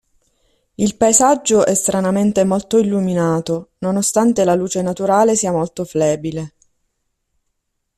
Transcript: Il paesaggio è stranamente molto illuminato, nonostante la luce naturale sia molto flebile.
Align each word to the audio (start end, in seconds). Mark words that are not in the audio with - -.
Il 0.73 0.97
paesaggio 0.97 1.63
è 1.63 1.75
stranamente 1.75 2.43
molto 2.43 2.79
illuminato, 2.79 3.73
nonostante 3.81 4.43
la 4.43 4.55
luce 4.55 4.81
naturale 4.81 5.35
sia 5.35 5.51
molto 5.51 5.85
flebile. 5.85 6.53